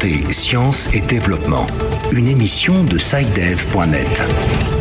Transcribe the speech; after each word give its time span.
Santé, 0.00 0.32
Sciences 0.32 0.94
et 0.94 1.00
Développement, 1.00 1.66
une 2.12 2.26
émission 2.26 2.84
de 2.84 2.96
SciDev.net. 2.96 4.22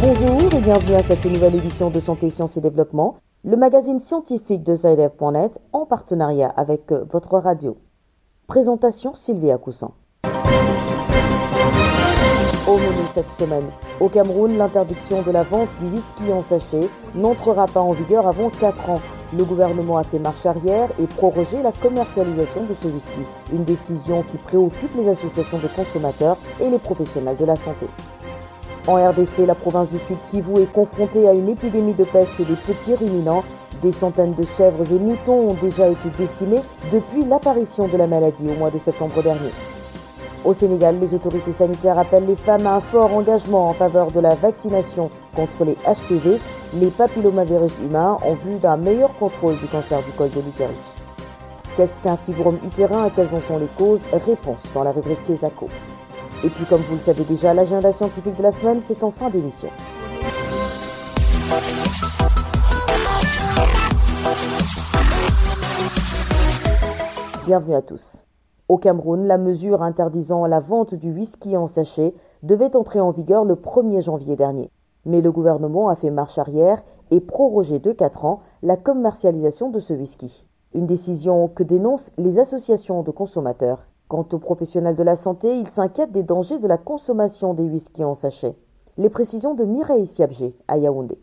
Bonjour 0.01 0.53
et 0.53 0.61
bienvenue 0.61 0.95
à 0.95 1.03
cette 1.03 1.25
nouvelle 1.25 1.55
édition 1.55 1.89
de 1.89 1.99
Santé, 1.99 2.29
Sciences 2.29 2.55
et 2.55 2.61
Développement, 2.61 3.17
le 3.43 3.57
magazine 3.57 3.99
scientifique 3.99 4.63
de 4.63 4.75
SciDev.net 4.75 5.59
en 5.73 5.85
partenariat 5.85 6.47
avec 6.55 6.93
euh, 6.93 7.03
votre 7.11 7.37
radio. 7.37 7.77
Présentation 8.47 9.13
Sylvia 9.13 9.57
Coussan. 9.57 9.93
Au 12.65 12.77
menu 12.77 13.03
cette 13.13 13.31
semaine, 13.31 13.65
au 13.99 14.07
Cameroun, 14.07 14.57
l'interdiction 14.57 15.21
de 15.21 15.31
la 15.31 15.43
vente 15.43 15.69
du 15.81 15.87
whisky 15.87 16.31
en 16.31 16.43
sachet 16.43 16.87
n'entrera 17.13 17.65
pas 17.65 17.81
en 17.81 17.91
vigueur 17.91 18.25
avant 18.25 18.49
4 18.49 18.89
ans. 18.89 19.01
Le 19.37 19.43
gouvernement 19.43 19.97
a 19.97 20.03
fait 20.03 20.17
marche 20.17 20.45
arrière 20.45 20.89
et 20.99 21.05
prorogé 21.05 21.61
la 21.61 21.71
commercialisation 21.71 22.63
de 22.63 22.75
ce 22.81 22.87
whisky, 22.87 23.21
une 23.53 23.63
décision 23.63 24.23
qui 24.23 24.37
préoccupe 24.37 24.95
les 24.95 25.07
associations 25.07 25.59
de 25.59 25.67
consommateurs 25.67 26.37
et 26.59 26.67
les 26.67 26.79
professionnels 26.79 27.37
de 27.37 27.45
la 27.45 27.55
santé. 27.55 27.85
En 28.87 28.95
RDC, 28.95 29.45
la 29.45 29.53
province 29.53 29.89
du 29.89 29.99
Sud 30.07 30.17
Kivu 30.31 30.63
est 30.63 30.73
confrontée 30.73 31.27
à 31.27 31.33
une 31.33 31.49
épidémie 31.49 31.93
de 31.93 32.05
peste 32.05 32.39
des 32.39 32.55
petits 32.55 32.95
ruminants. 32.95 33.43
Des 33.83 33.91
centaines 33.91 34.33
de 34.33 34.43
chèvres 34.57 34.91
et 34.91 34.97
moutons 34.97 35.51
ont 35.51 35.57
déjà 35.61 35.87
été 35.87 36.09
décimés 36.17 36.61
depuis 36.91 37.23
l'apparition 37.23 37.87
de 37.87 37.97
la 37.97 38.07
maladie 38.07 38.49
au 38.49 38.57
mois 38.57 38.71
de 38.71 38.79
septembre 38.79 39.21
dernier. 39.21 39.51
Au 40.45 40.53
Sénégal, 40.53 40.99
les 41.01 41.13
autorités 41.13 41.51
sanitaires 41.51 41.99
appellent 41.99 42.25
les 42.25 42.35
femmes 42.37 42.65
à 42.65 42.75
un 42.75 42.79
fort 42.81 43.13
engagement 43.13 43.69
en 43.69 43.73
faveur 43.73 44.09
de 44.11 44.21
la 44.21 44.35
vaccination 44.35 45.09
contre 45.35 45.65
les 45.65 45.75
HPV, 45.85 46.39
les 46.75 46.87
papillomavirus 46.87 47.73
humains, 47.83 48.17
en 48.25 48.33
vue 48.35 48.57
d'un 48.57 48.77
meilleur 48.77 49.13
contrôle 49.19 49.57
du 49.59 49.67
cancer 49.67 50.01
du 50.01 50.11
col 50.11 50.29
de 50.29 50.39
l'utérus. 50.39 50.77
Qu'est-ce 51.75 51.99
qu'un 51.99 52.15
fibrome 52.17 52.57
utérin 52.65 53.07
et 53.07 53.11
quelles 53.11 53.33
en 53.33 53.41
sont 53.41 53.57
les 53.57 53.67
causes? 53.77 53.99
Réponse 54.13 54.57
dans 54.73 54.83
la 54.83 54.91
rubrique 54.91 55.25
des 55.27 55.35
Et 55.35 56.49
puis, 56.49 56.65
comme 56.65 56.81
vous 56.81 56.95
le 56.95 57.01
savez 57.01 57.23
déjà, 57.25 57.53
l'agenda 57.53 57.91
scientifique 57.91 58.37
de 58.37 58.43
la 58.43 58.51
semaine, 58.53 58.81
c'est 58.85 59.03
en 59.03 59.11
fin 59.11 59.29
d'émission. 59.29 59.69
Bienvenue 67.45 67.75
à 67.75 67.81
tous. 67.81 68.21
Au 68.69 68.77
Cameroun, 68.77 69.25
la 69.25 69.39
mesure 69.39 69.81
interdisant 69.81 70.45
la 70.45 70.59
vente 70.59 70.93
du 70.93 71.11
whisky 71.11 71.57
en 71.57 71.65
sachet 71.65 72.13
devait 72.43 72.75
entrer 72.75 72.99
en 72.99 73.09
vigueur 73.09 73.43
le 73.43 73.55
1er 73.55 74.03
janvier 74.03 74.35
dernier. 74.35 74.69
Mais 75.05 75.21
le 75.21 75.31
gouvernement 75.31 75.89
a 75.89 75.95
fait 75.95 76.11
marche 76.11 76.37
arrière 76.37 76.83
et 77.09 77.19
prorogé 77.19 77.79
de 77.79 77.91
4 77.91 78.25
ans 78.25 78.41
la 78.61 78.77
commercialisation 78.77 79.71
de 79.71 79.79
ce 79.79 79.95
whisky. 79.95 80.45
Une 80.75 80.85
décision 80.85 81.47
que 81.47 81.63
dénoncent 81.63 82.11
les 82.19 82.37
associations 82.37 83.01
de 83.01 83.09
consommateurs. 83.09 83.87
Quant 84.07 84.27
aux 84.33 84.37
professionnels 84.37 84.95
de 84.95 85.01
la 85.01 85.15
santé, 85.15 85.57
ils 85.57 85.67
s'inquiètent 85.67 86.11
des 86.11 86.21
dangers 86.21 86.59
de 86.59 86.67
la 86.67 86.77
consommation 86.77 87.55
des 87.55 87.67
whiskies 87.67 88.05
en 88.05 88.13
sachet. 88.13 88.55
Les 88.97 89.09
précisions 89.09 89.55
de 89.55 89.65
Mireille 89.65 90.05
Siabgé 90.05 90.55
à 90.67 90.77
Yaoundé. 90.77 91.17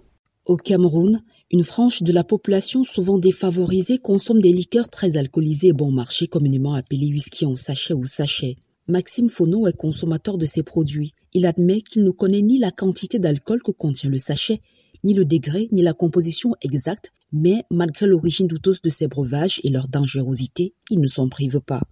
Au 0.46 0.56
Cameroun, 0.56 1.22
une 1.50 1.64
frange 1.64 2.02
de 2.02 2.12
la 2.12 2.22
population 2.22 2.84
souvent 2.84 3.18
défavorisée 3.18 3.98
consomme 3.98 4.40
des 4.40 4.52
liqueurs 4.52 4.88
très 4.88 5.16
alcoolisées 5.16 5.72
bon 5.72 5.90
marché 5.90 6.28
communément 6.28 6.74
appelées 6.74 7.08
whisky 7.08 7.44
en 7.46 7.56
sachet 7.56 7.94
ou 7.94 8.06
sachet. 8.06 8.54
Maxime 8.86 9.28
Fono 9.28 9.66
est 9.66 9.76
consommateur 9.76 10.38
de 10.38 10.46
ces 10.46 10.62
produits. 10.62 11.14
Il 11.32 11.46
admet 11.46 11.80
qu'il 11.80 12.04
ne 12.04 12.12
connaît 12.12 12.42
ni 12.42 12.60
la 12.60 12.70
quantité 12.70 13.18
d'alcool 13.18 13.60
que 13.60 13.72
contient 13.72 14.08
le 14.08 14.18
sachet, 14.18 14.60
ni 15.02 15.14
le 15.14 15.24
degré, 15.24 15.68
ni 15.72 15.82
la 15.82 15.94
composition 15.94 16.52
exacte, 16.62 17.10
mais 17.32 17.64
malgré 17.68 18.06
l'origine 18.06 18.46
douteuse 18.46 18.80
de 18.82 18.90
ces 18.90 19.08
breuvages 19.08 19.60
et 19.64 19.70
leur 19.70 19.88
dangerosité, 19.88 20.74
il 20.90 21.00
ne 21.00 21.08
s'en 21.08 21.28
prive 21.28 21.60
pas. 21.60 21.82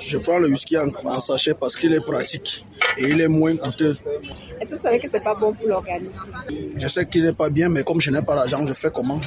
Je 0.00 0.16
prends 0.16 0.38
le 0.38 0.48
whisky 0.48 0.76
en, 0.78 1.20
sachet 1.20 1.54
parce 1.54 1.76
qu'il 1.76 1.92
est 1.92 2.00
pratique 2.00 2.64
et 2.98 3.08
il 3.08 3.20
est 3.20 3.28
moins 3.28 3.56
coûteux. 3.56 3.96
Est-ce 4.60 4.70
que 4.70 4.76
vous 4.76 4.82
savez 4.82 4.98
que 5.00 5.08
c'est 5.08 5.22
pas 5.22 5.34
bon 5.34 5.52
pour 5.52 5.66
l'organisme? 5.66 6.28
Je 6.76 6.86
sais 6.86 7.06
qu'il 7.06 7.24
n'est 7.24 7.32
pas 7.32 7.50
bien, 7.50 7.68
mais 7.68 7.82
comme 7.82 8.00
je 8.00 8.10
n'ai 8.10 8.22
pas 8.22 8.34
l'argent, 8.34 8.64
je 8.66 8.72
fais 8.72 8.90
comment? 8.90 9.20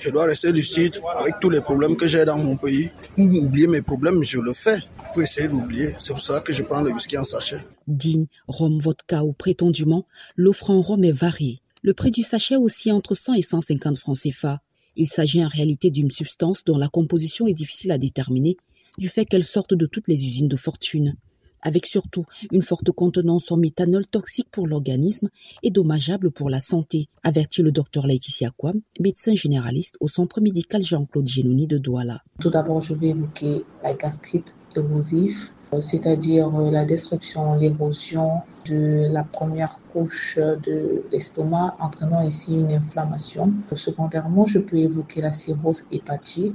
Je 0.00 0.10
dois 0.10 0.24
rester 0.24 0.52
lucide 0.52 1.00
avec 1.16 1.34
tous 1.40 1.48
les 1.48 1.60
problèmes 1.60 1.96
que 1.96 2.06
j'ai 2.06 2.24
dans 2.24 2.36
mon 2.38 2.56
pays. 2.56 2.90
Pour 3.14 3.24
oublier 3.24 3.66
mes 3.66 3.82
problèmes, 3.82 4.22
je 4.22 4.40
le 4.40 4.52
fais 4.52 4.78
pour 5.12 5.22
essayer 5.22 5.48
d'oublier. 5.48 5.94
C'est 6.00 6.12
pour 6.12 6.22
ça 6.22 6.40
que 6.40 6.52
je 6.52 6.64
prends 6.64 6.80
le 6.80 6.90
whisky 6.90 7.16
en 7.16 7.24
sachet. 7.24 7.60
Digne, 7.86 8.26
rhum, 8.48 8.80
vodka 8.80 9.24
ou 9.24 9.32
prétendument, 9.32 10.04
l'offre 10.36 10.70
en 10.70 10.80
rhum 10.80 11.04
est 11.04 11.12
variée. 11.12 11.58
Le 11.82 11.94
prix 11.94 12.10
du 12.10 12.22
sachet 12.22 12.56
aussi 12.56 12.92
entre 12.92 13.14
100 13.14 13.34
et 13.34 13.42
150 13.42 13.96
francs 13.96 14.18
CFA. 14.18 14.60
Il 14.96 15.06
s'agit 15.06 15.44
en 15.44 15.48
réalité 15.48 15.90
d'une 15.90 16.10
substance 16.10 16.64
dont 16.64 16.76
la 16.76 16.88
composition 16.88 17.46
est 17.46 17.54
difficile 17.54 17.92
à 17.92 17.98
déterminer 17.98 18.56
du 19.00 19.08
fait 19.08 19.24
qu'elles 19.24 19.44
sortent 19.44 19.74
de 19.74 19.86
toutes 19.86 20.08
les 20.08 20.26
usines 20.26 20.46
de 20.46 20.56
fortune, 20.56 21.16
avec 21.62 21.86
surtout 21.86 22.26
une 22.52 22.60
forte 22.60 22.90
contenance 22.90 23.50
en 23.50 23.56
méthanol 23.56 24.06
toxique 24.06 24.48
pour 24.50 24.66
l'organisme 24.66 25.30
et 25.62 25.70
dommageable 25.70 26.30
pour 26.30 26.50
la 26.50 26.60
santé, 26.60 27.08
avertit 27.22 27.62
le 27.62 27.72
docteur 27.72 28.06
Laetitia 28.06 28.50
Kwam, 28.50 28.82
médecin 29.00 29.34
généraliste 29.34 29.96
au 30.00 30.06
centre 30.06 30.42
médical 30.42 30.82
Jean-Claude 30.82 31.26
Genouni 31.26 31.66
de 31.66 31.78
Douala. 31.78 32.20
Tout 32.40 32.50
d'abord, 32.50 32.82
je 32.82 32.92
vais 32.92 33.08
évoquer 33.08 33.64
la 33.82 33.94
gastrite 33.94 34.52
érosive, 34.76 35.50
c'est-à-dire 35.80 36.54
euh, 36.54 36.70
la 36.70 36.84
destruction, 36.84 37.54
l'érosion 37.54 38.40
de 38.66 39.10
la 39.12 39.24
première 39.24 39.80
couche 39.92 40.36
de 40.36 41.04
l'estomac, 41.10 41.76
entraînant 41.80 42.22
ici 42.22 42.52
une 42.52 42.72
inflammation. 42.72 43.52
Secondairement, 43.74 44.44
je 44.44 44.58
peux 44.58 44.76
évoquer 44.76 45.22
la 45.22 45.32
cirrhose 45.32 45.84
hépatique, 45.90 46.54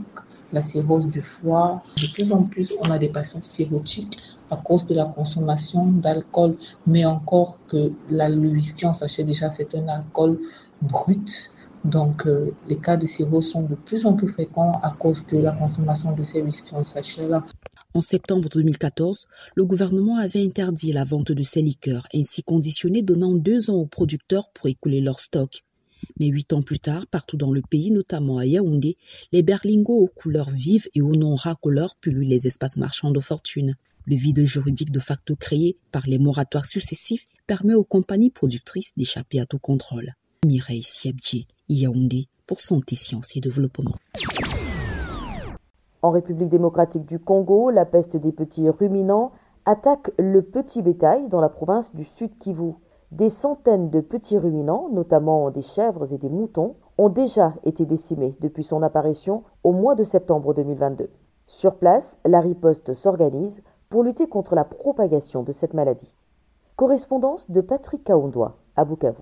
la 0.56 0.62
cirrhose 0.62 1.08
du 1.10 1.22
foie. 1.22 1.84
De 2.02 2.08
plus 2.14 2.32
en 2.32 2.44
plus, 2.44 2.74
on 2.82 2.90
a 2.90 2.98
des 2.98 3.10
patients 3.10 3.42
cirrhotiques 3.42 4.18
à 4.50 4.58
cause 4.58 4.86
de 4.86 4.96
la 4.96 5.06
consommation 5.06 5.86
d'alcool, 6.04 6.56
mais 6.88 7.04
encore 7.06 7.60
que 7.68 7.92
la 8.10 8.30
en 8.30 8.94
sachet 8.94 9.24
déjà 9.24 9.50
c'est 9.50 9.76
un 9.76 9.88
alcool 9.88 10.40
brut. 10.82 11.30
Donc 11.84 12.26
euh, 12.26 12.52
les 12.70 12.78
cas 12.78 12.98
de 12.98 13.06
cirrhose 13.06 13.48
sont 13.52 13.64
de 13.64 13.76
plus 13.76 14.06
en 14.06 14.14
plus 14.14 14.28
fréquents 14.28 14.80
à 14.82 14.92
cause 14.92 15.24
de 15.28 15.38
la 15.38 15.52
consommation 15.52 16.16
de 16.16 16.24
ces 16.24 16.42
whisky 16.42 16.74
en 16.74 16.84
sachet-là. 16.84 17.46
En 17.94 18.02
septembre 18.02 18.50
2014, 18.50 19.26
le 19.56 19.66
gouvernement 19.66 20.18
avait 20.18 20.44
interdit 20.44 20.92
la 20.92 21.04
vente 21.04 21.32
de 21.32 21.44
ces 21.44 21.62
liqueurs, 21.62 22.08
ainsi 22.14 22.44
conditionné 22.44 23.04
donnant 23.04 23.36
deux 23.36 23.70
ans 23.70 23.76
aux 23.76 23.86
producteurs 23.86 24.50
pour 24.54 24.68
écouler 24.68 25.02
leur 25.02 25.20
stock. 25.20 25.64
Mais 26.20 26.28
huit 26.28 26.54
ans 26.54 26.62
plus 26.62 26.80
tard, 26.80 27.08
partout 27.08 27.38
dans 27.38 27.52
le 27.52 27.62
pays, 27.62 27.92
notamment 27.92 28.38
à 28.38 28.46
Yaoundé, 28.46 28.98
les 29.32 29.44
berlingots 29.44 30.00
aux 30.00 30.08
couleurs 30.08 30.50
vives 30.50 30.88
et 30.96 31.02
aux 31.02 31.16
noms 31.16 31.36
racoleurs 31.36 31.96
pullulent 31.96 32.30
les 32.30 32.48
espaces 32.48 32.78
marchands 32.78 33.12
de 33.12 33.20
fortune. 33.20 33.76
Le 34.06 34.16
vide 34.16 34.46
juridique 34.46 34.92
de 34.92 35.00
facto 35.00 35.36
créé 35.36 35.78
par 35.92 36.04
les 36.08 36.20
moratoires 36.20 36.66
successifs 36.66 37.26
permet 37.48 37.74
aux 37.74 37.84
compagnies 37.84 38.30
productrices 38.30 38.94
d'échapper 38.96 39.40
à 39.40 39.46
tout 39.46 39.60
contrôle. 39.60 40.14
Mireille 40.46 40.84
Siabdji, 40.84 41.48
Yaoundé, 41.70 42.28
pour 42.46 42.60
Santé, 42.60 42.96
Sciences 42.96 43.36
et 43.36 43.42
Développement. 43.42 43.96
En 46.02 46.12
République 46.12 46.50
démocratique 46.50 47.06
du 47.06 47.18
Congo, 47.18 47.72
la 47.72 47.84
peste 47.84 48.16
des 48.16 48.32
petits 48.32 48.70
ruminants 48.70 49.32
attaque 49.66 50.12
le 50.20 50.44
petit 50.44 50.84
bétail 50.84 51.28
dans 51.30 51.42
la 51.42 51.50
province 51.50 51.94
du 51.96 52.04
Sud 52.04 52.38
Kivu. 52.38 52.74
Des 53.16 53.30
centaines 53.30 53.90
de 53.90 54.02
petits 54.02 54.38
ruminants, 54.38 54.90
notamment 54.92 55.50
des 55.50 55.62
chèvres 55.62 56.12
et 56.12 56.18
des 56.18 56.28
moutons, 56.28 56.76
ont 56.98 57.08
déjà 57.08 57.54
été 57.64 57.86
décimés 57.86 58.36
depuis 58.42 58.66
son 58.66 58.84
apparition 58.84 59.46
au 59.64 59.72
mois 59.72 59.96
de 59.96 60.04
septembre 60.04 60.54
2022. 60.54 61.10
Sur 61.48 61.76
place, 61.76 62.20
la 62.26 62.42
riposte 62.42 62.94
s'organise 62.94 63.64
pour 63.88 64.04
lutter 64.04 64.28
contre 64.28 64.54
la 64.54 64.66
propagation 64.66 65.44
de 65.44 65.54
cette 65.54 65.74
maladie. 65.74 66.14
Correspondance 66.76 67.50
de 67.50 67.62
Patrick 67.62 68.04
Kaondoa 68.04 68.58
à 68.76 68.84
Bukavu. 68.84 69.22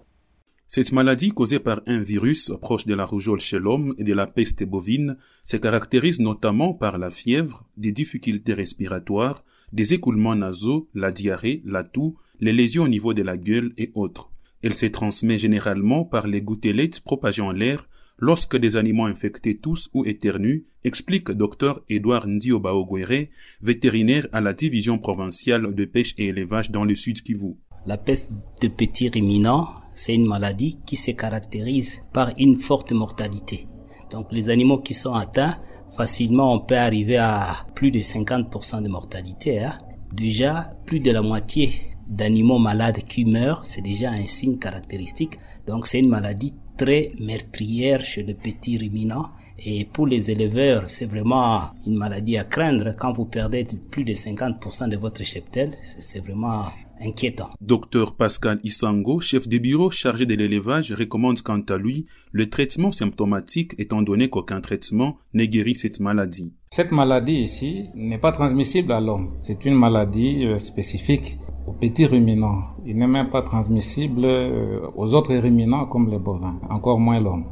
Cette 0.65 0.91
maladie 0.91 1.29
causée 1.29 1.59
par 1.59 1.81
un 1.85 1.99
virus 1.99 2.51
proche 2.61 2.87
de 2.87 2.95
la 2.95 3.05
rougeole 3.05 3.41
chez 3.41 3.59
l'homme 3.59 3.93
et 3.99 4.03
de 4.03 4.13
la 4.15 4.25
peste 4.25 4.63
bovine 4.63 5.17
se 5.43 5.57
caractérise 5.57 6.19
notamment 6.19 6.73
par 6.73 6.97
la 6.97 7.11
fièvre, 7.11 7.63
des 7.78 7.91
difficultés 7.91 8.55
respiratoires, 8.55 9.43
des 9.71 9.93
écoulements 9.93 10.35
nasaux, 10.35 10.89
la 10.93 11.11
diarrhée, 11.11 11.61
la 11.65 11.83
toux, 11.83 12.17
les 12.39 12.53
lésions 12.53 12.83
au 12.83 12.87
niveau 12.87 13.13
de 13.13 13.23
la 13.23 13.37
gueule 13.37 13.73
et 13.77 13.91
autres. 13.95 14.29
Elle 14.61 14.73
se 14.73 14.85
transmet 14.85 15.37
généralement 15.37 16.05
par 16.05 16.27
les 16.27 16.41
gouttelettes 16.41 17.01
propagées 17.01 17.41
en 17.41 17.51
l'air 17.51 17.87
lorsque 18.17 18.57
des 18.57 18.77
animaux 18.77 19.05
infectés 19.05 19.57
toussent 19.57 19.89
ou 19.93 20.05
éternuent, 20.05 20.63
explique 20.83 21.31
Dr 21.31 21.81
Edouard 21.89 22.27
Ndiobaogwere, 22.27 23.27
vétérinaire 23.61 24.27
à 24.31 24.41
la 24.41 24.53
division 24.53 24.97
provinciale 24.99 25.73
de 25.73 25.85
pêche 25.85 26.13
et 26.17 26.27
élevage 26.27 26.71
dans 26.71 26.85
le 26.85 26.95
sud 26.95 27.21
Kivu. 27.21 27.55
La 27.85 27.97
peste 27.97 28.31
de 28.61 28.69
petits 28.69 29.09
ruminants, 29.09 29.67
c'est 29.93 30.15
une 30.15 30.27
maladie 30.27 30.79
qui 30.85 30.95
se 30.95 31.11
caractérise 31.11 32.05
par 32.13 32.31
une 32.37 32.57
forte 32.57 32.93
mortalité. 32.93 33.67
Donc 34.11 34.27
les 34.31 34.49
animaux 34.49 34.79
qui 34.79 34.93
sont 34.93 35.13
atteints, 35.13 35.57
facilement 35.95 36.53
on 36.53 36.59
peut 36.59 36.78
arriver 36.78 37.17
à 37.17 37.66
plus 37.75 37.91
de 37.91 37.99
50% 37.99 38.84
de 38.84 38.90
mortalité. 38.90 39.63
Hein. 39.63 39.78
Déjà, 40.11 40.73
plus 40.85 40.99
de 40.99 41.11
la 41.11 41.22
moitié 41.22 41.72
d'animaux 42.07 42.59
malades 42.59 43.03
qui 43.03 43.25
meurent, 43.25 43.66
c'est 43.66 43.81
déjà 43.81 44.11
un 44.11 44.25
signe 44.25 44.57
caractéristique. 44.57 45.40
Donc 45.67 45.87
c'est 45.87 45.99
une 45.99 46.09
maladie 46.09 46.53
très 46.78 47.11
meurtrière 47.19 48.03
chez 48.03 48.23
le 48.23 48.34
petit 48.34 48.78
ruminant. 48.78 49.29
Et 49.57 49.85
pour 49.85 50.07
les 50.07 50.29
éleveurs, 50.29 50.90
c'est 50.90 51.05
vraiment 51.05 51.69
une 51.87 51.96
maladie 51.96 52.37
à 52.37 52.43
craindre. 52.43 52.96
Quand 52.97 53.13
vous 53.13 53.25
perdez 53.25 53.66
plus 53.91 54.03
de 54.03 54.13
50% 54.13 54.89
de 54.89 54.97
votre 54.97 55.23
cheptel, 55.23 55.72
c'est 55.81 56.19
vraiment 56.19 56.66
inquiétant. 57.01 57.49
Docteur 57.61 58.16
Pascal 58.16 58.59
Isango, 58.63 59.19
chef 59.19 59.47
de 59.47 59.57
bureau 59.57 59.90
chargé 59.90 60.25
de 60.25 60.35
l'élevage, 60.35 60.93
recommande 60.93 61.41
quant 61.41 61.61
à 61.69 61.78
lui 61.78 62.05
le 62.31 62.49
traitement 62.49 62.91
symptomatique 62.91 63.73
étant 63.78 64.01
donné 64.01 64.29
qu'aucun 64.29 64.61
traitement 64.61 65.17
ne 65.34 65.45
guérit 65.45 65.75
cette 65.75 65.99
maladie. 65.99 66.53
Cette 66.72 66.91
maladie 66.91 67.41
ici 67.41 67.85
n'est 67.95 68.17
pas 68.17 68.31
transmissible 68.31 68.91
à 68.91 68.99
l'homme. 68.99 69.34
C'est 69.41 69.66
une 69.66 69.75
maladie 69.75 70.45
euh, 70.45 70.57
spécifique 70.57 71.37
aux 71.67 71.73
petits 71.73 72.05
ruminants. 72.05 72.63
Il 72.85 72.97
n'est 72.97 73.07
même 73.07 73.29
pas 73.29 73.41
transmissible 73.41 74.25
euh, 74.25 74.79
aux 74.96 75.13
autres 75.13 75.35
ruminants 75.35 75.85
comme 75.85 76.09
les 76.09 76.19
bovins, 76.19 76.59
encore 76.69 76.99
moins 76.99 77.19
l'homme. 77.19 77.46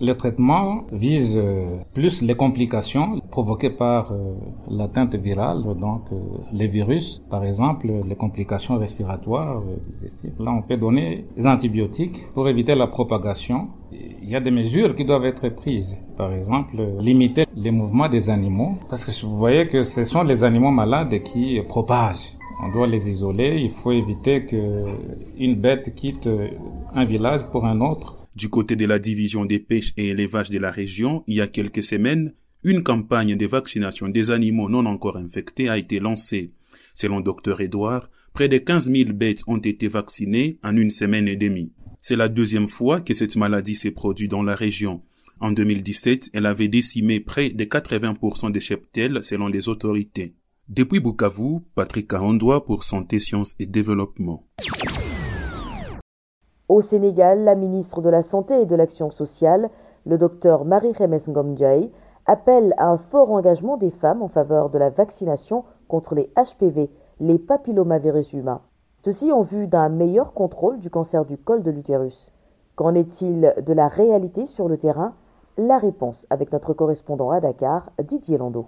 Le 0.00 0.12
traitement 0.12 0.84
vise 0.92 1.36
euh, 1.36 1.66
plus 1.92 2.22
les 2.22 2.36
complications 2.36 3.20
provoquées 3.32 3.70
par 3.70 4.12
euh, 4.12 4.34
l'atteinte 4.70 5.16
virale, 5.16 5.64
donc 5.74 6.02
euh, 6.12 6.16
les 6.52 6.68
virus, 6.68 7.20
par 7.28 7.44
exemple, 7.44 7.88
les 8.06 8.14
complications 8.14 8.78
respiratoires. 8.78 9.60
Là, 10.38 10.52
on 10.52 10.62
peut 10.62 10.76
donner 10.76 11.24
des 11.36 11.48
antibiotiques 11.48 12.26
pour 12.32 12.48
éviter 12.48 12.76
la 12.76 12.86
propagation. 12.86 13.70
Il 13.90 14.28
y 14.28 14.36
a 14.36 14.40
des 14.40 14.52
mesures 14.52 14.94
qui 14.94 15.04
doivent 15.04 15.24
être 15.24 15.48
prises. 15.48 15.98
Par 16.16 16.32
exemple, 16.32 16.76
limiter 17.00 17.46
les 17.56 17.72
mouvements 17.72 18.08
des 18.08 18.30
animaux, 18.30 18.74
parce 18.88 19.04
que 19.04 19.26
vous 19.26 19.36
voyez 19.36 19.66
que 19.66 19.82
ce 19.82 20.04
sont 20.04 20.22
les 20.22 20.44
animaux 20.44 20.70
malades 20.70 21.22
qui 21.24 21.60
propagent. 21.68 22.36
On 22.62 22.70
doit 22.70 22.86
les 22.86 23.08
isoler. 23.08 23.58
Il 23.60 23.70
faut 23.70 23.92
éviter 23.92 24.44
que 24.44 24.84
une 25.36 25.56
bête 25.56 25.94
quitte 25.94 26.28
un 26.94 27.04
village 27.04 27.42
pour 27.50 27.64
un 27.66 27.80
autre 27.80 28.18
du 28.38 28.48
côté 28.48 28.76
de 28.76 28.86
la 28.86 29.00
division 29.00 29.44
des 29.44 29.58
pêches 29.58 29.92
et 29.96 30.10
élevages 30.10 30.48
de 30.48 30.60
la 30.60 30.70
région, 30.70 31.24
il 31.26 31.34
y 31.34 31.40
a 31.40 31.48
quelques 31.48 31.82
semaines, 31.82 32.34
une 32.62 32.84
campagne 32.84 33.36
de 33.36 33.46
vaccination 33.46 34.08
des 34.08 34.30
animaux 34.30 34.68
non 34.68 34.86
encore 34.86 35.16
infectés 35.16 35.68
a 35.68 35.76
été 35.76 35.98
lancée. 35.98 36.52
Selon 36.94 37.20
Dr 37.20 37.60
Edouard, 37.60 38.08
près 38.34 38.48
de 38.48 38.58
15 38.58 38.92
000 38.92 39.12
bêtes 39.12 39.42
ont 39.48 39.58
été 39.58 39.88
vaccinées 39.88 40.60
en 40.62 40.76
une 40.76 40.90
semaine 40.90 41.26
et 41.26 41.34
demie. 41.34 41.72
C'est 42.00 42.14
la 42.14 42.28
deuxième 42.28 42.68
fois 42.68 43.00
que 43.00 43.12
cette 43.12 43.34
maladie 43.34 43.74
s'est 43.74 43.90
produite 43.90 44.30
dans 44.30 44.44
la 44.44 44.54
région. 44.54 45.02
En 45.40 45.50
2017, 45.50 46.30
elle 46.32 46.46
avait 46.46 46.68
décimé 46.68 47.18
près 47.18 47.50
de 47.50 47.64
80% 47.64 48.52
des 48.52 48.60
cheptels 48.60 49.20
selon 49.20 49.48
les 49.48 49.68
autorités. 49.68 50.36
Depuis 50.68 51.00
Bukavu, 51.00 51.62
Patrick 51.74 52.06
Kahondoa 52.06 52.64
pour 52.64 52.84
Santé, 52.84 53.18
Sciences 53.18 53.56
et 53.58 53.66
Développement. 53.66 54.46
Au 56.68 56.82
Sénégal, 56.82 57.44
la 57.44 57.54
ministre 57.54 58.02
de 58.02 58.10
la 58.10 58.20
Santé 58.20 58.60
et 58.60 58.66
de 58.66 58.76
l'Action 58.76 59.10
sociale, 59.10 59.70
le 60.04 60.18
docteur 60.18 60.66
Marie-Remes 60.66 61.18
Ngomdjaï, 61.26 61.90
appelle 62.26 62.74
à 62.76 62.90
un 62.90 62.98
fort 62.98 63.30
engagement 63.32 63.78
des 63.78 63.90
femmes 63.90 64.20
en 64.20 64.28
faveur 64.28 64.68
de 64.68 64.76
la 64.76 64.90
vaccination 64.90 65.64
contre 65.88 66.14
les 66.14 66.30
HPV, 66.36 66.90
les 67.20 67.38
papillomavirus 67.38 68.34
humains. 68.34 68.60
Ceci 69.02 69.32
en 69.32 69.40
vue 69.40 69.66
d'un 69.66 69.88
meilleur 69.88 70.34
contrôle 70.34 70.78
du 70.78 70.90
cancer 70.90 71.24
du 71.24 71.38
col 71.38 71.62
de 71.62 71.70
l'utérus. 71.70 72.32
Qu'en 72.76 72.94
est-il 72.94 73.54
de 73.64 73.72
la 73.72 73.88
réalité 73.88 74.44
sur 74.44 74.68
le 74.68 74.76
terrain? 74.76 75.14
La 75.56 75.78
réponse 75.78 76.26
avec 76.28 76.52
notre 76.52 76.74
correspondant 76.74 77.30
à 77.30 77.40
Dakar, 77.40 77.90
Didier 78.06 78.36
Landau. 78.36 78.66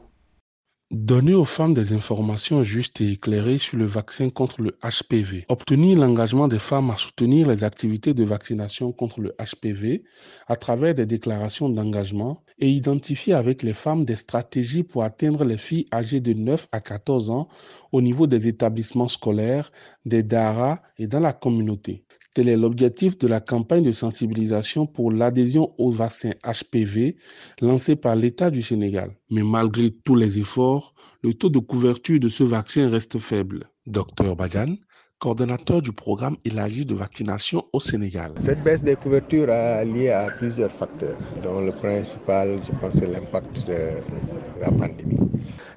Donner 0.93 1.35
aux 1.35 1.45
femmes 1.45 1.73
des 1.73 1.93
informations 1.93 2.65
justes 2.65 3.01
et 3.01 3.13
éclairées 3.13 3.61
sur 3.61 3.79
le 3.79 3.85
vaccin 3.85 4.29
contre 4.29 4.61
le 4.61 4.77
HPV. 4.83 5.45
Obtenir 5.49 5.97
l'engagement 5.97 6.49
des 6.49 6.59
femmes 6.59 6.91
à 6.91 6.97
soutenir 6.97 7.49
les 7.49 7.63
activités 7.63 8.13
de 8.13 8.25
vaccination 8.25 8.91
contre 8.91 9.21
le 9.21 9.33
HPV 9.39 10.03
à 10.49 10.57
travers 10.57 10.97
des 10.97 11.07
déclarations 11.07 11.69
d'engagement 11.69 12.43
et 12.59 12.69
identifier 12.69 13.35
avec 13.35 13.63
les 13.63 13.73
femmes 13.73 14.05
des 14.05 14.17
stratégies 14.17 14.83
pour 14.83 15.05
atteindre 15.05 15.45
les 15.45 15.59
filles 15.59 15.87
âgées 15.93 16.21
de 16.21 16.33
9 16.33 16.67
à 16.73 16.81
14 16.81 17.31
ans 17.31 17.47
au 17.93 18.03
niveau 18.03 18.27
des 18.27 18.49
établissements 18.49 19.07
scolaires, 19.07 19.71
des 20.07 20.25
DARA 20.25 20.83
et 20.99 21.07
dans 21.07 21.21
la 21.21 21.33
communauté. 21.33 22.03
Tel 22.33 22.49
est 22.49 22.57
l'objectif 22.57 23.19
de 23.19 23.27
la 23.27 23.41
campagne 23.41 23.83
de 23.83 23.91
sensibilisation 23.91 24.87
pour 24.87 25.11
l'adhésion 25.11 25.75
au 25.79 25.91
vaccin 25.91 26.31
HPV 26.45 27.17
lancée 27.61 27.97
par 27.97 28.15
l'État 28.15 28.51
du 28.51 28.63
Sénégal. 28.63 29.17
Mais 29.33 29.43
malgré 29.43 29.91
tous 29.91 30.15
les 30.15 30.39
efforts, 30.39 30.95
le 31.25 31.35
taux 31.35 31.49
de 31.49 31.59
couverture 31.59 32.21
de 32.21 32.29
ce 32.29 32.45
vaccin 32.45 32.89
reste 32.89 33.19
faible. 33.19 33.69
Docteur 33.87 34.37
Bajan, 34.37 34.77
coordonnateur 35.19 35.83
du 35.83 35.91
programme 35.91 36.37
élargi 36.45 36.85
de 36.85 36.95
vaccination 36.95 37.65
au 37.73 37.81
Sénégal. 37.81 38.33
Cette 38.45 38.63
baisse 38.63 38.83
des 38.83 38.95
couvertures 38.95 39.51
est 39.51 39.85
liée 39.85 40.11
à 40.11 40.31
plusieurs 40.31 40.71
facteurs, 40.71 41.19
dont 41.43 41.61
le 41.61 41.73
principal, 41.73 42.61
je 42.65 42.71
pense, 42.81 42.95
c'est 42.95 43.09
l'impact 43.09 43.67
de 43.67 44.61
la 44.61 44.71
pandémie. 44.71 45.30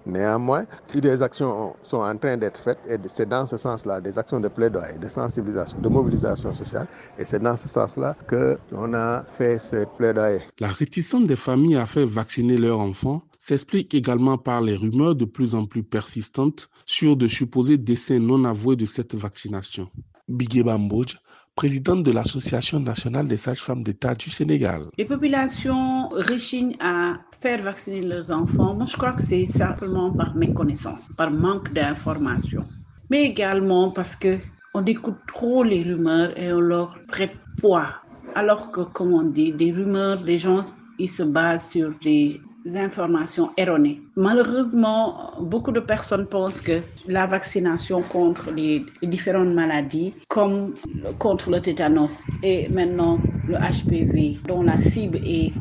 Néanmoins, 0.06 0.66
des 0.94 1.22
actions 1.22 1.76
sont 1.82 1.98
en 1.98 2.16
train 2.18 2.38
d'être 2.38 2.60
faites 2.62 2.80
et 2.88 2.98
c'est 3.08 3.28
dans 3.28 3.46
ce 3.46 3.58
sens-là, 3.58 4.02
des 4.02 4.18
actions 4.18 4.40
de 4.40 4.48
plaidoyer, 4.48 4.98
de 4.98 5.08
sensibilisation, 5.08 5.78
de 5.82 5.90
mobilisation 5.90 6.54
sociale. 6.54 6.88
Et 7.18 7.26
c'est 7.26 7.40
dans 7.40 7.56
ce 7.58 7.68
sens-là 7.70 8.16
qu'on 8.28 8.94
a 8.94 9.24
fait 9.30 9.60
ce 9.60 9.86
plaidoyer. 9.98 10.42
La 10.60 10.68
réticence 10.70 11.26
des 11.26 11.36
familles 11.36 11.78
à 11.78 11.86
faire 11.86 12.08
vacciner 12.08 12.58
leurs 12.58 12.80
enfants 12.80 13.24
s'explique 13.40 13.94
également 13.94 14.38
par 14.38 14.62
les 14.62 14.76
rumeurs 14.76 15.16
de 15.16 15.26
plus 15.26 15.56
en 15.56 15.66
plus 15.66 15.84
persistantes 15.84 16.70
sur 16.86 17.18
de 17.18 17.28
supposés 17.28 17.78
décès 17.78 18.20
non 18.20 18.46
avoués 18.46 18.76
de 18.76 18.86
cette 18.86 19.16
vaccination. 19.16 19.90
Bigé 20.30 20.64
Bambodj, 20.64 21.18
présidente 21.56 22.04
de 22.04 22.12
l'Association 22.12 22.80
nationale 22.80 23.28
des 23.28 23.38
sages-femmes 23.38 23.84
d'État 23.84 24.16
du 24.16 24.30
Sénégal. 24.30 24.84
Les 24.98 25.06
populations 25.06 26.03
rechignent 26.13 26.75
à 26.80 27.18
faire 27.42 27.62
vacciner 27.62 28.01
leurs 28.01 28.31
enfants. 28.31 28.74
Moi, 28.74 28.86
je 28.86 28.95
crois 28.95 29.13
que 29.13 29.24
c'est 29.24 29.45
simplement 29.45 30.12
par 30.12 30.36
méconnaissance, 30.36 31.10
par 31.18 31.31
manque 31.31 31.74
d'information. 31.74 32.63
Mais 33.10 33.24
également 33.24 33.92
parce 33.92 34.15
que 34.15 34.38
on 34.74 34.86
écoute 34.86 35.18
trop 35.27 35.63
les 35.63 35.83
rumeurs 35.83 36.38
et 36.38 36.51
on 36.51 36.62
leur 36.62 36.98
prête 37.07 37.36
poids. 37.57 37.89
Alors 38.36 38.71
que, 38.71 38.81
comme 38.81 39.13
on 39.13 39.24
dit, 39.24 39.51
des 39.51 39.71
rumeurs, 39.71 40.21
les 40.24 40.38
gens, 40.39 40.62
ils 40.98 41.10
se 41.10 41.21
basent 41.21 41.69
sur 41.69 41.94
des 42.04 42.42
informations 42.75 43.51
erronées. 43.57 44.01
Malheureusement, 44.15 45.33
beaucoup 45.42 45.71
de 45.71 45.80
personnes 45.80 46.25
pensent 46.25 46.62
que 46.62 46.81
la 47.07 47.27
vaccination 47.27 48.01
contre 48.01 48.51
les 48.51 48.86
différentes 49.04 49.54
maladies, 49.54 50.13
comme 50.30 50.74
contre 51.19 51.51
le 51.51 51.62
tétanos 51.62 52.24
et 52.42 52.69
maintenant 52.69 53.19
le 53.48 53.57
HPV, 53.57 54.39
dont 54.48 54.63
la 54.63 54.80
cible 54.80 55.19
est 55.24 55.54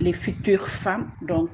les 0.00 0.12
futures 0.12 0.68
femmes, 0.68 1.10
donc 1.22 1.50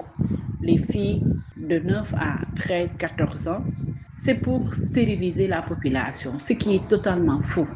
les 0.62 0.78
filles 0.78 1.22
de 1.56 1.78
9 1.78 2.14
à 2.14 2.40
13, 2.56 2.96
14 2.98 3.48
ans, 3.48 3.64
c'est 4.12 4.34
pour 4.34 4.72
stériliser 4.72 5.46
la 5.46 5.62
population, 5.62 6.38
ce 6.38 6.52
qui 6.54 6.76
est 6.76 6.88
totalement 6.88 7.40
faux. 7.42 7.66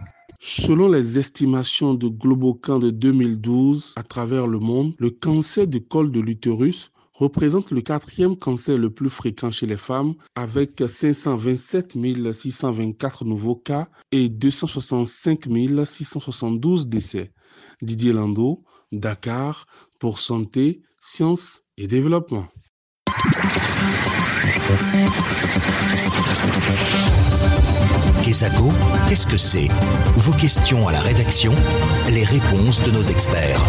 Selon 0.40 0.88
les 0.88 1.18
estimations 1.18 1.94
de 1.94 2.08
Globocan 2.08 2.78
de 2.78 2.90
2012 2.90 3.94
à 3.96 4.02
travers 4.02 4.46
le 4.46 4.58
monde, 4.58 4.94
le 4.98 5.10
cancer 5.10 5.66
du 5.66 5.80
col 5.82 6.12
de 6.12 6.20
l'utérus 6.20 6.92
représente 7.12 7.72
le 7.72 7.80
quatrième 7.80 8.36
cancer 8.36 8.78
le 8.78 8.90
plus 8.90 9.10
fréquent 9.10 9.50
chez 9.50 9.66
les 9.66 9.76
femmes 9.76 10.14
avec 10.36 10.82
527 10.86 11.96
624 12.32 13.24
nouveaux 13.24 13.56
cas 13.56 13.88
et 14.12 14.28
265 14.28 15.48
672 15.84 16.86
décès. 16.86 17.32
Didier 17.82 18.12
Landau, 18.12 18.62
Dakar, 18.92 19.66
pour 19.98 20.18
Santé, 20.18 20.80
Sciences 21.00 21.62
et 21.76 21.86
Développement. 21.86 22.44
Kesako, 28.22 28.70
qu'est-ce 29.08 29.26
que 29.26 29.36
c'est? 29.36 29.68
Vos 30.16 30.32
questions 30.32 30.88
à 30.88 30.92
la 30.92 31.00
rédaction, 31.00 31.52
les 32.10 32.24
réponses 32.24 32.82
de 32.84 32.90
nos 32.90 33.02
experts. 33.02 33.60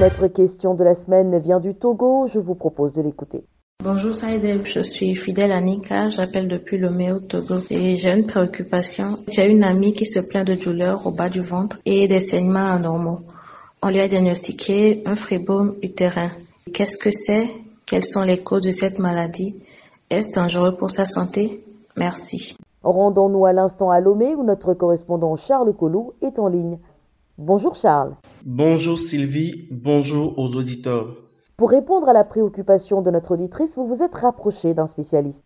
Notre 0.00 0.28
question 0.28 0.74
de 0.74 0.84
la 0.84 0.94
semaine 0.94 1.38
vient 1.38 1.60
du 1.60 1.74
Togo, 1.74 2.26
je 2.26 2.38
vous 2.38 2.54
propose 2.54 2.92
de 2.92 3.02
l'écouter. 3.02 3.44
Bonjour 3.84 4.12
Saïdeb, 4.12 4.64
je 4.64 4.82
suis 4.82 5.14
fidèle 5.14 5.52
à 5.52 5.60
Nika, 5.60 6.08
j'appelle 6.08 6.48
depuis 6.48 6.78
le 6.78 6.88
au 7.14 7.20
Togo 7.20 7.60
et 7.70 7.94
j'ai 7.94 8.10
une 8.10 8.26
préoccupation. 8.26 9.20
J'ai 9.28 9.46
une 9.46 9.62
amie 9.62 9.92
qui 9.92 10.04
se 10.04 10.18
plaint 10.18 10.44
de 10.44 10.54
douleurs 10.54 11.06
au 11.06 11.12
bas 11.12 11.28
du 11.28 11.42
ventre 11.42 11.78
et 11.86 12.08
des 12.08 12.18
saignements 12.18 12.72
anormaux. 12.72 13.20
On 13.80 13.90
lui 13.90 14.00
a 14.00 14.08
diagnostiqué 14.08 15.04
un 15.06 15.14
fribome 15.14 15.76
utérin. 15.80 16.32
Qu'est-ce 16.74 16.98
que 16.98 17.12
c'est? 17.12 17.46
Quelles 17.86 18.04
sont 18.04 18.24
les 18.24 18.42
causes 18.42 18.64
de 18.64 18.72
cette 18.72 18.98
maladie? 18.98 19.54
Est-ce 20.10 20.34
dangereux 20.34 20.74
pour 20.76 20.90
sa 20.90 21.06
santé? 21.06 21.62
Merci. 21.96 22.56
Rendons-nous 22.82 23.46
à 23.46 23.52
l'instant 23.52 23.92
à 23.92 24.00
Lomé 24.00 24.34
où 24.34 24.42
notre 24.42 24.74
correspondant 24.74 25.36
Charles 25.36 25.72
Collou 25.72 26.14
est 26.20 26.40
en 26.40 26.48
ligne. 26.48 26.78
Bonjour 27.38 27.76
Charles. 27.76 28.16
Bonjour 28.44 28.98
Sylvie, 28.98 29.68
bonjour 29.70 30.36
aux 30.36 30.56
auditeurs. 30.56 31.27
Pour 31.58 31.70
répondre 31.70 32.08
à 32.08 32.12
la 32.12 32.22
préoccupation 32.22 33.02
de 33.02 33.10
notre 33.10 33.32
auditrice, 33.32 33.70
vous 33.74 33.88
vous 33.88 34.04
êtes 34.04 34.14
rapproché 34.14 34.74
d'un 34.74 34.86
spécialiste. 34.86 35.42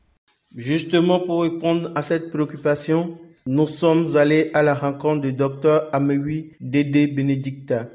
Justement 0.54 1.21
pour 1.21 1.40
répondre 1.40 1.90
à 1.95 2.02
cette 2.02 2.28
préoccupation, 2.28 3.19
Nous 3.47 3.66
sommes 3.66 4.16
allés 4.16 4.50
à 4.52 4.62
la 4.62 4.75
rencontre 4.75 5.23
du 5.23 5.33
docteur 5.33 5.88
Amewi 5.92 6.52
Dédé 6.61 7.07
Benedicta. 7.07 7.87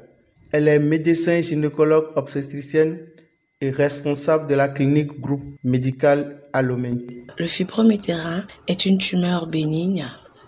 Elle 0.52 0.66
est 0.66 0.80
médecin 0.80 1.40
gynécologue 1.40 2.08
obstétricienne 2.16 2.98
et 3.60 3.70
responsable 3.70 4.48
de 4.48 4.54
la 4.56 4.68
clinique 4.68 5.20
groupe 5.20 5.44
médical 5.62 6.42
à 6.52 6.60
Lomé. 6.60 7.06
Le 7.38 7.46
fibrome 7.46 7.92
utérin 7.92 8.42
est 8.66 8.84
une 8.84 8.98
tumeur 8.98 9.46
bénigne, 9.46 10.04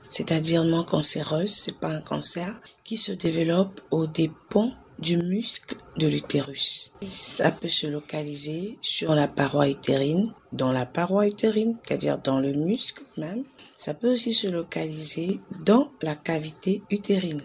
c'est-à-dire 0.09 0.65
non 0.65 0.83
cancéreuse, 0.83 1.55
c'est 1.55 1.79
pas 1.79 1.95
un 1.95 2.01
cancer, 2.01 2.61
qui 2.85 2.97
se 2.97 3.13
développe 3.13 3.81
au 3.93 4.07
dépens 4.09 4.73
du 5.01 5.17
muscle 5.17 5.77
de 5.97 6.07
l'utérus. 6.07 6.93
Ça 7.03 7.51
peut 7.51 7.69
se 7.69 7.87
localiser 7.87 8.79
sur 8.81 9.15
la 9.15 9.29
paroi 9.29 9.69
utérine, 9.69 10.33
dans 10.53 10.73
la 10.73 10.87
paroi 10.87 11.27
utérine, 11.27 11.77
c'est-à-dire 11.85 12.19
dans 12.19 12.41
le 12.41 12.53
muscle 12.53 13.05
même. 13.17 13.45
Ça 13.77 13.95
peut 13.95 14.13
aussi 14.13 14.35
se 14.35 14.47
localiser 14.47 15.41
dans 15.65 15.91
la 16.03 16.15
cavité 16.15 16.83
utérine. 16.91 17.41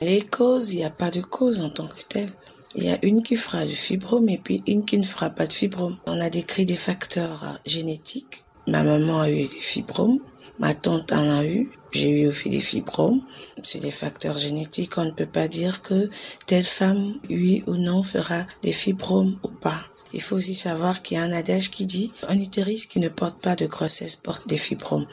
Les 0.00 0.20
causes, 0.20 0.72
il 0.72 0.78
n'y 0.78 0.84
a 0.84 0.90
pas 0.90 1.10
de 1.10 1.20
cause 1.20 1.60
en 1.60 1.70
tant 1.70 1.88
que 1.88 2.02
telle. 2.08 2.30
Il 2.74 2.84
y 2.84 2.90
a 2.90 2.98
une 3.02 3.22
qui 3.22 3.36
fera 3.36 3.64
du 3.64 3.74
fibrome 3.74 4.28
et 4.28 4.36
puis 4.36 4.62
une 4.66 4.84
qui 4.84 4.98
ne 4.98 5.04
fera 5.04 5.30
pas 5.30 5.46
de 5.46 5.52
fibrome. 5.52 5.96
On 6.06 6.20
a 6.20 6.28
décrit 6.28 6.66
des 6.66 6.76
facteurs 6.76 7.60
génétiques. 7.64 8.44
Ma 8.68 8.82
maman 8.82 9.20
a 9.20 9.30
eu 9.30 9.36
des 9.36 9.46
fibromes. 9.46 10.18
Ma 10.58 10.74
tante 10.74 11.12
en 11.12 11.38
a 11.38 11.44
eu. 11.46 11.70
J'ai 11.96 12.10
eu 12.10 12.26
aussi 12.26 12.50
des 12.50 12.60
fibromes. 12.60 13.22
C'est 13.62 13.80
des 13.80 13.90
facteurs 13.90 14.36
génétiques. 14.36 14.98
On 14.98 15.06
ne 15.06 15.12
peut 15.12 15.24
pas 15.24 15.48
dire 15.48 15.80
que 15.80 16.10
telle 16.44 16.66
femme, 16.66 17.18
oui 17.30 17.64
ou 17.66 17.76
non, 17.76 18.02
fera 18.02 18.44
des 18.62 18.72
fibromes 18.72 19.38
ou 19.42 19.48
pas. 19.48 19.80
Il 20.12 20.20
faut 20.20 20.36
aussi 20.36 20.54
savoir 20.54 21.00
qu'il 21.00 21.16
y 21.16 21.20
a 21.20 21.22
un 21.22 21.32
adage 21.32 21.70
qui 21.70 21.86
dit 21.86 22.12
un 22.28 22.38
utérus 22.38 22.84
qui 22.84 23.00
ne 23.00 23.08
porte 23.08 23.40
pas 23.40 23.56
de 23.56 23.64
grossesse 23.64 24.14
porte 24.14 24.46
des 24.46 24.58
fibromes. 24.58 25.06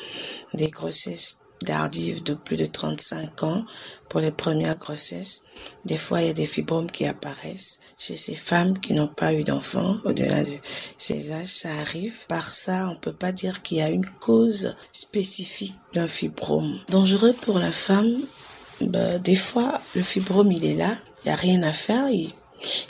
Des 0.54 0.68
grossesses 0.68 1.38
tardives 1.63 2.24
de 2.24 2.34
plus 2.34 2.55
de 2.55 2.65
35 2.65 3.43
ans 3.43 3.65
pour 4.10 4.20
les 4.20 4.32
premières 4.32 4.77
grossesses. 4.77 5.41
Des 5.86 5.98
fois, 5.98 6.22
il 6.22 6.27
y 6.27 6.29
a 6.29 6.34
des 6.34 6.46
fibromes 6.46 6.91
qui 6.91 7.05
apparaissent 7.05 7.79
chez 7.98 8.15
ces 8.15 8.36
femmes 8.36 8.77
qui 8.79 8.93
n'ont 8.93 9.08
pas 9.08 9.34
eu 9.34 9.43
d'enfants 9.43 9.98
au-delà 10.05 10.43
de 10.43 10.58
ces 10.98 11.32
âges. 11.32 11.48
Ça 11.48 11.70
arrive. 11.82 12.27
Par 12.27 12.53
ça, 12.53 12.89
on 12.89 12.96
peut 12.96 13.13
pas 13.13 13.32
dire 13.32 13.62
qu'il 13.62 13.77
y 13.77 13.82
a 13.82 13.89
une 13.89 14.05
cause 14.05 14.75
spécifique 14.91 15.75
d'un 15.93 16.08
fibrome. 16.08 16.79
Dangereux 16.89 17.34
pour 17.41 17.58
la 17.60 17.72
femme, 17.72 18.22
ben, 18.82 19.20
des 19.20 19.36
fois, 19.36 19.82
le 19.96 20.03
fibrome, 20.03 20.51
il 20.51 20.65
est 20.65 20.75
là. 20.75 20.93
Il 21.24 21.29
y 21.29 21.32
a 21.32 21.36
rien 21.36 21.63
à 21.63 21.74
faire. 21.74 22.10
Il, 22.10 22.32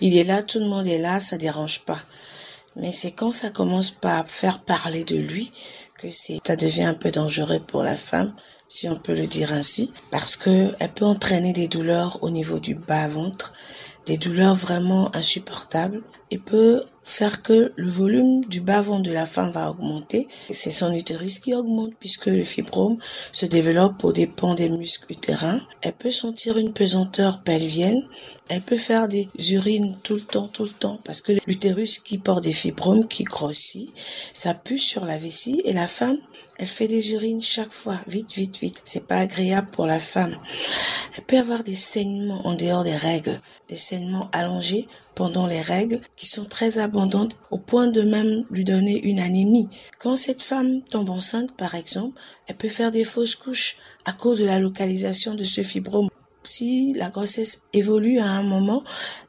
il 0.01 0.17
est 0.17 0.23
là, 0.23 0.43
tout 0.43 0.59
le 0.59 0.67
monde 0.67 0.87
est 0.87 0.99
là, 0.99 1.19
ça 1.19 1.37
dérange 1.37 1.81
pas. 1.81 1.99
Mais 2.75 2.91
c'est 2.91 3.11
quand 3.11 3.31
ça 3.31 3.49
commence 3.49 3.91
pas 3.91 4.19
à 4.19 4.23
faire 4.23 4.59
parler 4.59 5.03
de 5.03 5.15
lui 5.15 5.51
que 6.03 6.11
c'est, 6.11 6.39
ça 6.45 6.55
devient 6.57 6.83
un 6.83 6.93
peu 6.93 7.11
dangereux 7.11 7.59
pour 7.59 7.81
la 7.81 7.95
femme 7.95 8.33
si 8.67 8.89
on 8.89 8.95
peut 8.95 9.13
le 9.13 9.27
dire 9.27 9.53
ainsi, 9.53 9.93
parce 10.11 10.35
que 10.35 10.69
elle 10.79 10.91
peut 10.91 11.05
entraîner 11.05 11.53
des 11.53 11.67
douleurs 11.67 12.17
au 12.23 12.29
niveau 12.29 12.59
du 12.59 12.75
bas-ventre, 12.75 13.53
des 14.05 14.17
douleurs 14.17 14.55
vraiment 14.55 15.15
insupportables, 15.15 16.01
peut 16.39 16.83
faire 17.03 17.41
que 17.41 17.73
le 17.75 17.89
volume 17.89 18.45
du 18.45 18.61
bas-ventre 18.61 19.03
de 19.03 19.11
la 19.11 19.25
femme 19.25 19.51
va 19.51 19.69
augmenter. 19.69 20.27
C'est 20.49 20.71
son 20.71 20.93
utérus 20.93 21.39
qui 21.39 21.53
augmente 21.53 21.93
puisque 21.99 22.27
le 22.27 22.43
fibrome 22.43 22.97
se 23.31 23.45
développe 23.45 24.03
au 24.03 24.13
dépens 24.13 24.55
des 24.55 24.69
muscles 24.69 25.11
utérins. 25.11 25.59
Elle 25.81 25.93
peut 25.93 26.11
sentir 26.11 26.57
une 26.57 26.71
pesanteur 26.71 27.43
pelvienne. 27.43 28.07
Elle 28.47 28.61
peut 28.61 28.77
faire 28.77 29.07
des 29.07 29.27
urines 29.51 29.91
tout 30.03 30.15
le 30.15 30.21
temps, 30.21 30.47
tout 30.47 30.63
le 30.63 30.69
temps 30.69 30.99
parce 31.03 31.21
que 31.21 31.33
l'utérus 31.45 31.99
qui 31.99 32.17
porte 32.17 32.43
des 32.43 32.53
fibromes, 32.53 33.07
qui 33.07 33.23
grossit, 33.23 33.89
ça 34.33 34.53
pue 34.53 34.79
sur 34.79 35.05
la 35.05 35.17
vessie 35.17 35.61
et 35.65 35.73
la 35.73 35.87
femme 35.87 36.17
elle 36.59 36.67
fait 36.67 36.87
des 36.87 37.13
urines 37.13 37.41
chaque 37.41 37.73
fois, 37.73 37.97
vite, 38.07 38.31
vite, 38.33 38.59
vite. 38.59 38.81
C'est 38.83 39.07
pas 39.07 39.17
agréable 39.17 39.69
pour 39.71 39.87
la 39.87 39.99
femme. 39.99 40.37
Elle 41.17 41.23
peut 41.23 41.37
avoir 41.37 41.63
des 41.63 41.75
saignements 41.75 42.45
en 42.45 42.53
dehors 42.53 42.83
des 42.83 42.95
règles, 42.95 43.41
des 43.69 43.75
saignements 43.75 44.29
allongés 44.33 44.87
pendant 45.15 45.47
les 45.47 45.61
règles 45.61 45.99
qui 46.15 46.25
sont 46.25 46.45
très 46.45 46.79
abondantes 46.79 47.35
au 47.51 47.57
point 47.57 47.87
de 47.87 48.01
même 48.01 48.45
lui 48.49 48.63
donner 48.63 48.99
une 49.05 49.19
anémie. 49.19 49.69
Quand 49.99 50.15
cette 50.15 50.43
femme 50.43 50.81
tombe 50.83 51.09
enceinte, 51.09 51.55
par 51.55 51.75
exemple, 51.75 52.19
elle 52.47 52.57
peut 52.57 52.69
faire 52.69 52.91
des 52.91 53.03
fausses 53.03 53.35
couches 53.35 53.77
à 54.05 54.13
cause 54.13 54.39
de 54.39 54.45
la 54.45 54.59
localisation 54.59 55.35
de 55.35 55.43
ce 55.43 55.61
fibrome. 55.61 56.09
Si 56.43 56.93
la 56.93 57.09
grossesse 57.09 57.61
évolue 57.71 58.19
à 58.19 58.29
un 58.29 58.43
moment, 58.43 58.83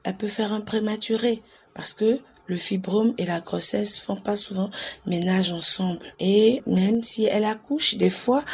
elle 0.04 0.16
peut 0.16 0.28
faire 0.28 0.52
un 0.52 0.60
prématuré 0.60 1.42
parce 1.74 1.92
que 1.92 2.20
le 2.46 2.56
fibrome 2.56 3.14
et 3.18 3.26
la 3.26 3.40
grossesse 3.40 3.98
font 3.98 4.16
pas 4.16 4.36
souvent 4.36 4.70
ménage 5.06 5.52
ensemble. 5.52 6.06
Et 6.20 6.62
même 6.66 7.02
si 7.02 7.24
elle 7.24 7.44
accouche, 7.44 7.96
des 7.96 8.10
fois, 8.10 8.44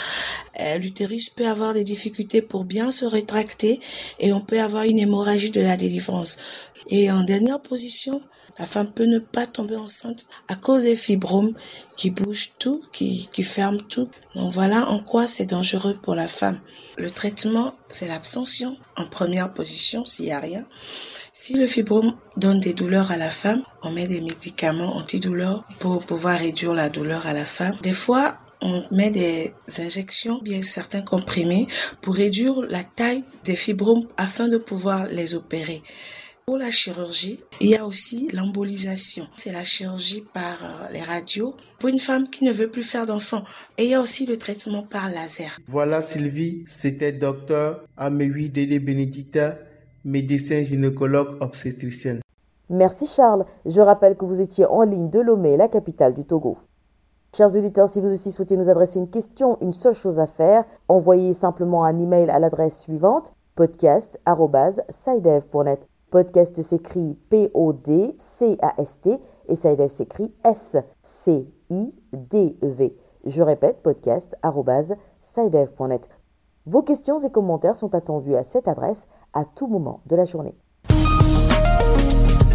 euh, 0.60 0.78
l'utérus 0.78 1.30
peut 1.30 1.46
avoir 1.46 1.74
des 1.74 1.84
difficultés 1.84 2.42
pour 2.42 2.64
bien 2.64 2.90
se 2.90 3.04
rétracter 3.04 3.80
et 4.18 4.32
on 4.32 4.40
peut 4.40 4.60
avoir 4.60 4.84
une 4.84 4.98
hémorragie 4.98 5.50
de 5.50 5.60
la 5.60 5.76
délivrance. 5.76 6.36
Et 6.88 7.10
en 7.10 7.22
dernière 7.24 7.60
position, 7.60 8.22
la 8.58 8.66
femme 8.66 8.90
peut 8.90 9.06
ne 9.06 9.18
pas 9.18 9.46
tomber 9.46 9.76
enceinte 9.76 10.26
à 10.48 10.54
cause 10.54 10.82
des 10.82 10.96
fibromes 10.96 11.54
qui 11.96 12.10
bougent 12.10 12.52
tout, 12.58 12.82
qui, 12.92 13.26
qui 13.30 13.42
ferment 13.42 13.80
tout. 13.88 14.10
Donc 14.34 14.52
voilà 14.52 14.88
en 14.88 14.98
quoi 15.00 15.26
c'est 15.26 15.46
dangereux 15.46 15.96
pour 16.02 16.14
la 16.14 16.28
femme. 16.28 16.60
Le 16.98 17.10
traitement, 17.10 17.74
c'est 17.88 18.06
l'abstention 18.06 18.76
en 18.96 19.06
première 19.06 19.54
position 19.54 20.04
s'il 20.04 20.26
n'y 20.26 20.32
a 20.32 20.40
rien. 20.40 20.66
Si 21.32 21.54
le 21.54 21.66
fibrome 21.66 22.16
donne 22.36 22.58
des 22.58 22.74
douleurs 22.74 23.12
à 23.12 23.16
la 23.16 23.30
femme, 23.30 23.62
on 23.82 23.92
met 23.92 24.08
des 24.08 24.20
médicaments 24.20 24.96
antidouleurs 24.96 25.64
pour 25.78 26.04
pouvoir 26.04 26.38
réduire 26.38 26.74
la 26.74 26.88
douleur 26.88 27.24
à 27.26 27.32
la 27.32 27.44
femme. 27.44 27.76
Des 27.82 27.92
fois, 27.92 28.36
on 28.60 28.82
met 28.90 29.10
des 29.10 29.54
injections, 29.78 30.40
bien 30.42 30.60
certains 30.62 31.02
comprimés, 31.02 31.68
pour 32.00 32.16
réduire 32.16 32.60
la 32.62 32.82
taille 32.82 33.22
des 33.44 33.54
fibromes 33.54 34.08
afin 34.16 34.48
de 34.48 34.58
pouvoir 34.58 35.06
les 35.06 35.34
opérer. 35.34 35.82
Pour 36.46 36.58
la 36.58 36.72
chirurgie, 36.72 37.38
il 37.60 37.70
y 37.70 37.76
a 37.76 37.86
aussi 37.86 38.28
l'embolisation. 38.32 39.28
C'est 39.36 39.52
la 39.52 39.62
chirurgie 39.62 40.24
par 40.34 40.58
euh, 40.64 40.92
les 40.92 41.02
radios 41.02 41.54
pour 41.78 41.90
une 41.90 42.00
femme 42.00 42.28
qui 42.28 42.44
ne 42.44 42.50
veut 42.50 42.68
plus 42.68 42.82
faire 42.82 43.06
d'enfants. 43.06 43.44
Et 43.78 43.84
il 43.84 43.90
y 43.90 43.94
a 43.94 44.00
aussi 44.00 44.26
le 44.26 44.36
traitement 44.36 44.82
par 44.82 45.08
laser. 45.10 45.60
Voilà 45.68 46.00
Sylvie, 46.00 46.64
c'était 46.66 47.12
docteur 47.12 47.84
Amélie 47.96 48.50
Dédé 48.50 48.80
Bénédicta 48.80 49.58
médecin 50.04 50.62
gynécologue 50.62 51.36
obstétricienne. 51.40 52.20
Merci 52.68 53.06
Charles. 53.06 53.44
Je 53.66 53.80
rappelle 53.80 54.16
que 54.16 54.24
vous 54.24 54.40
étiez 54.40 54.64
en 54.64 54.82
ligne 54.82 55.10
de 55.10 55.20
Lomé, 55.20 55.56
la 55.56 55.68
capitale 55.68 56.14
du 56.14 56.24
Togo. 56.24 56.58
Chers 57.36 57.54
auditeurs, 57.56 57.88
si 57.88 58.00
vous 58.00 58.12
aussi 58.12 58.32
souhaitez 58.32 58.56
nous 58.56 58.68
adresser 58.68 58.98
une 58.98 59.10
question, 59.10 59.58
une 59.60 59.72
seule 59.72 59.94
chose 59.94 60.18
à 60.18 60.26
faire, 60.26 60.64
envoyez 60.88 61.32
simplement 61.32 61.84
un 61.84 61.98
email 61.98 62.30
à 62.30 62.38
l'adresse 62.38 62.78
suivante 62.80 63.32
podcast@sidev.net. 63.54 65.86
Podcast 66.10 66.60
s'écrit 66.62 67.16
P-O-D-C-A-S-T 67.28 69.18
et 69.48 69.54
Sidev 69.54 69.90
s'écrit 69.90 70.32
S-C-I-D-E-V. 70.44 70.86
Je 73.26 73.42
répète, 73.42 73.82
podcast@sidev.net. 73.82 76.08
Vos 76.66 76.82
questions 76.82 77.18
et 77.20 77.30
commentaires 77.30 77.74
sont 77.74 77.94
attendus 77.94 78.36
à 78.36 78.44
cette 78.44 78.68
adresse 78.68 79.08
à 79.32 79.46
tout 79.46 79.66
moment 79.66 80.00
de 80.06 80.14
la 80.14 80.26
journée. 80.26 80.54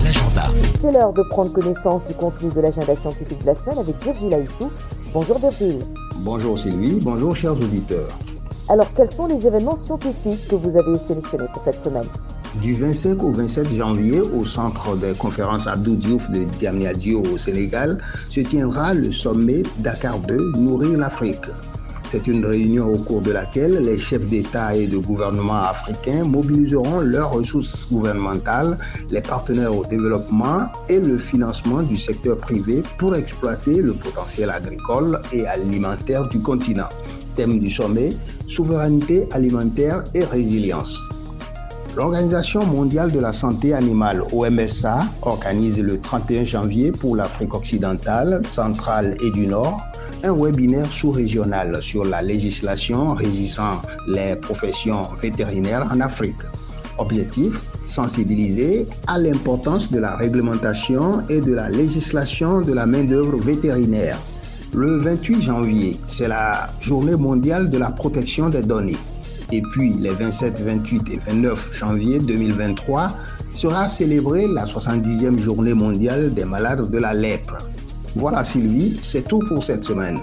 L'agenda. 0.03 0.43
C'est 0.79 0.91
l'heure 0.91 1.11
de 1.11 1.23
prendre 1.23 1.51
connaissance 1.51 2.05
du 2.05 2.13
contenu 2.13 2.49
de 2.51 2.61
l'agenda 2.61 2.95
scientifique 2.95 3.41
de 3.41 3.47
la 3.47 3.55
semaine 3.55 3.79
avec 3.79 3.95
Virgile 4.03 4.33
Aissou. 4.33 4.69
Bonjour 5.11 5.39
Virgile. 5.39 5.79
Bonjour 6.19 6.59
Sylvie, 6.59 6.99
bonjour 7.01 7.35
chers 7.35 7.53
auditeurs. 7.53 8.09
Alors 8.69 8.93
quels 8.93 9.09
sont 9.09 9.25
les 9.25 9.47
événements 9.47 9.75
scientifiques 9.75 10.47
que 10.49 10.55
vous 10.55 10.77
avez 10.77 10.99
sélectionnés 10.99 11.47
pour 11.51 11.63
cette 11.63 11.83
semaine? 11.83 12.05
Du 12.61 12.75
25 12.75 13.23
au 13.23 13.31
27 13.31 13.69
janvier, 13.73 14.21
au 14.21 14.45
centre 14.45 14.95
de 14.95 15.13
conférence 15.13 15.65
Abdou 15.65 15.95
Diouf 15.95 16.29
de 16.29 16.43
Diamniadio 16.43 17.23
au 17.33 17.37
Sénégal, 17.39 17.97
se 18.29 18.41
tiendra 18.41 18.93
le 18.93 19.11
sommet 19.11 19.63
Dakar 19.79 20.19
2 20.19 20.51
Nourrir 20.57 20.99
l'Afrique. 20.99 21.47
C'est 22.07 22.27
une 22.27 22.45
réunion 22.45 22.93
au 22.93 22.97
cours 22.97 23.21
de 23.21 23.31
laquelle 23.31 23.79
les 23.83 23.97
chefs 23.97 24.27
d'État 24.27 24.75
et 24.75 24.87
de 24.87 24.97
gouvernement 24.97 25.63
africains 25.63 26.23
mobiliseront 26.23 26.99
leurs 26.99 27.31
ressources 27.31 27.91
gouvernementales, 27.91 28.77
les 29.09 29.21
partenaires 29.21 29.75
au 29.75 29.85
développement 29.85 30.67
et 30.87 30.99
le 30.99 31.17
financement 31.17 31.81
du 31.81 31.99
secteur 31.99 32.37
privé 32.37 32.83
pour 32.97 33.15
exploiter 33.15 33.81
le 33.81 33.93
potentiel 33.93 34.49
agricole 34.51 35.19
et 35.33 35.47
alimentaire 35.47 36.27
du 36.29 36.39
continent. 36.39 36.89
Thème 37.35 37.59
du 37.59 37.71
sommet, 37.71 38.11
souveraineté 38.47 39.27
alimentaire 39.33 40.03
et 40.13 40.23
résilience. 40.23 40.97
L'Organisation 41.95 42.65
mondiale 42.65 43.11
de 43.11 43.19
la 43.19 43.33
santé 43.33 43.73
animale, 43.73 44.21
OMSA, 44.31 44.99
organise 45.21 45.79
le 45.79 45.99
31 45.99 46.43
janvier 46.43 46.91
pour 46.91 47.15
l'Afrique 47.15 47.53
occidentale, 47.53 48.41
centrale 48.53 49.15
et 49.23 49.31
du 49.31 49.47
Nord 49.47 49.81
un 50.25 50.33
webinaire 50.33 50.91
sous-régional 50.91 51.77
sur 51.81 52.03
la 52.03 52.21
législation 52.21 53.13
régissant 53.13 53.81
les 54.07 54.35
professions 54.35 55.03
vétérinaires 55.21 55.87
en 55.93 55.99
Afrique. 55.99 56.41
Objectif 56.97 57.61
sensibiliser 57.87 58.87
à 59.07 59.19
l'importance 59.19 59.91
de 59.91 59.99
la 59.99 60.15
réglementation 60.15 61.23
et 61.29 61.41
de 61.41 61.53
la 61.53 61.69
législation 61.69 62.61
de 62.61 62.73
la 62.73 62.85
main-d'œuvre 62.85 63.37
vétérinaire. 63.37 64.17
Le 64.73 64.97
28 64.97 65.43
janvier, 65.43 65.97
c'est 66.07 66.27
la 66.27 66.69
journée 66.81 67.15
mondiale 67.15 67.69
de 67.69 67.77
la 67.77 67.91
protection 67.91 68.49
des 68.49 68.63
données. 68.63 68.97
Et 69.51 69.61
puis, 69.61 69.93
les 69.93 70.09
27, 70.09 70.59
28 70.59 71.03
et 71.13 71.19
29 71.27 71.69
janvier 71.77 72.19
2023 72.19 73.09
sera 73.55 73.87
célébrée 73.87 74.47
la 74.47 74.65
70e 74.65 75.39
journée 75.39 75.75
mondiale 75.75 76.33
des 76.33 76.45
malades 76.45 76.89
de 76.89 76.97
la 76.97 77.13
lèpre. 77.13 77.57
Voilà 78.15 78.43
Sylvie, 78.43 78.97
c'est 79.01 79.27
tout 79.27 79.39
pour 79.39 79.63
cette 79.63 79.83
semaine. 79.83 80.17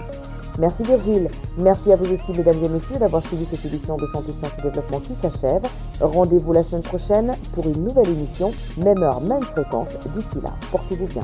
Merci 0.59 0.83
Virgile. 0.83 1.27
Merci 1.57 1.91
à 1.91 1.95
vous 1.95 2.05
aussi, 2.05 2.31
mesdames 2.37 2.63
et 2.63 2.69
messieurs, 2.69 2.97
d'avoir 2.99 3.23
suivi 3.23 3.45
cette 3.45 3.65
édition 3.65 3.97
de 3.97 4.05
Santé, 4.07 4.31
Sciences 4.31 4.51
et 4.59 4.61
Développement 4.63 4.99
qui 4.99 5.13
s'achève. 5.15 5.61
Rendez-vous 5.99 6.53
la 6.53 6.63
semaine 6.63 6.83
prochaine 6.83 7.35
pour 7.53 7.65
une 7.65 7.83
nouvelle 7.83 8.09
émission, 8.09 8.51
même 8.77 9.01
heure, 9.01 9.21
même 9.21 9.41
fréquence. 9.41 9.89
D'ici 10.15 10.41
là, 10.43 10.53
portez-vous 10.71 11.07
bien. 11.07 11.23